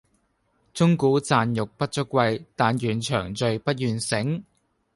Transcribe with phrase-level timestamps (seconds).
[0.73, 4.43] 鐘鼓饌玉不足貴，但愿長醉不愿醒！